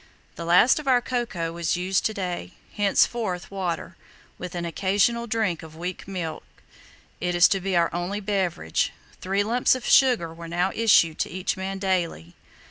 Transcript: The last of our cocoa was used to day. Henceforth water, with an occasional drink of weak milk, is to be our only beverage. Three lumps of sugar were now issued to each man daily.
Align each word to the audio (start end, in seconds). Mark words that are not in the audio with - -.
The 0.33 0.45
last 0.45 0.79
of 0.79 0.87
our 0.87 0.99
cocoa 0.99 1.51
was 1.51 1.77
used 1.77 2.07
to 2.07 2.13
day. 2.15 2.53
Henceforth 2.73 3.51
water, 3.51 3.97
with 4.39 4.55
an 4.55 4.65
occasional 4.65 5.27
drink 5.27 5.61
of 5.61 5.75
weak 5.75 6.07
milk, 6.07 6.43
is 7.19 7.47
to 7.49 7.59
be 7.59 7.75
our 7.77 7.93
only 7.93 8.19
beverage. 8.19 8.93
Three 9.21 9.43
lumps 9.43 9.75
of 9.75 9.85
sugar 9.85 10.33
were 10.33 10.47
now 10.47 10.71
issued 10.73 11.19
to 11.19 11.29
each 11.29 11.55
man 11.55 11.77
daily. 11.77 12.33